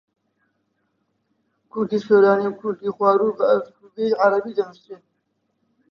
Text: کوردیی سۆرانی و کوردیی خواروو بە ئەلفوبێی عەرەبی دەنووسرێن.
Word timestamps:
کوردیی 1.71 2.03
سۆرانی 2.07 2.45
و 2.49 2.57
کوردیی 2.59 2.91
خواروو 2.95 3.35
بە 3.37 3.43
ئەلفوبێی 3.49 4.17
عەرەبی 4.21 4.57
دەنووسرێن. 4.57 5.03